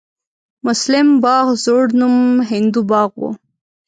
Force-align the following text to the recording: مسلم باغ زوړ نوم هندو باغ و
مسلم 0.65 1.07
باغ 1.23 1.47
زوړ 1.63 1.83
نوم 1.99 2.15
هندو 2.49 2.81
باغ 2.91 3.11
و 3.19 3.23